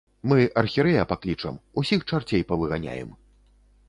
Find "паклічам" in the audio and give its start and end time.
1.11-1.59